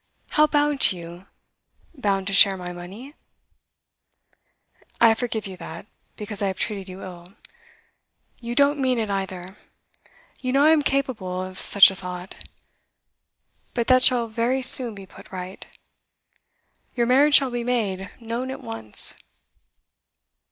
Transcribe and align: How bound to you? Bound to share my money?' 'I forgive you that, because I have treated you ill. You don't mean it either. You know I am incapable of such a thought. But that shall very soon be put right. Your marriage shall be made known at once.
How 0.31 0.47
bound 0.47 0.81
to 0.81 0.97
you? 0.97 1.27
Bound 1.93 2.25
to 2.25 2.33
share 2.33 2.57
my 2.57 2.73
money?' 2.73 3.13
'I 4.99 5.13
forgive 5.13 5.45
you 5.45 5.55
that, 5.57 5.85
because 6.15 6.41
I 6.41 6.47
have 6.47 6.57
treated 6.57 6.89
you 6.89 7.03
ill. 7.03 7.35
You 8.39 8.55
don't 8.55 8.79
mean 8.81 8.97
it 8.97 9.11
either. 9.11 9.57
You 10.39 10.53
know 10.53 10.63
I 10.63 10.71
am 10.71 10.79
incapable 10.79 11.43
of 11.43 11.59
such 11.59 11.91
a 11.91 11.95
thought. 11.95 12.33
But 13.75 13.85
that 13.89 14.01
shall 14.01 14.27
very 14.27 14.63
soon 14.63 14.95
be 14.95 15.05
put 15.05 15.31
right. 15.31 15.67
Your 16.95 17.05
marriage 17.05 17.35
shall 17.35 17.51
be 17.51 17.63
made 17.63 18.09
known 18.19 18.49
at 18.49 18.61
once. 18.61 19.13